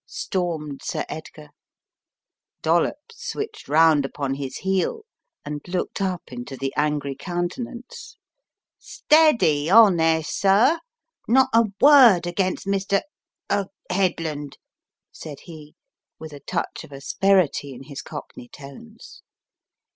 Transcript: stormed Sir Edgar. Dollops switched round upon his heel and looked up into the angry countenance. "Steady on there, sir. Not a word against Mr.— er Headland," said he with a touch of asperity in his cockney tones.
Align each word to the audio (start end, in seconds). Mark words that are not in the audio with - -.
stormed 0.07 0.81
Sir 0.83 1.05
Edgar. 1.07 1.49
Dollops 2.63 3.23
switched 3.23 3.67
round 3.67 4.03
upon 4.03 4.33
his 4.33 4.57
heel 4.57 5.03
and 5.45 5.61
looked 5.67 6.01
up 6.01 6.23
into 6.31 6.57
the 6.57 6.73
angry 6.75 7.13
countenance. 7.15 8.17
"Steady 8.79 9.69
on 9.69 9.97
there, 9.97 10.23
sir. 10.23 10.79
Not 11.27 11.49
a 11.53 11.65
word 11.79 12.25
against 12.25 12.65
Mr.— 12.65 13.01
er 13.51 13.67
Headland," 13.91 14.57
said 15.11 15.41
he 15.41 15.75
with 16.17 16.33
a 16.33 16.39
touch 16.39 16.83
of 16.83 16.91
asperity 16.91 17.71
in 17.71 17.83
his 17.83 18.01
cockney 18.01 18.47
tones. 18.49 19.21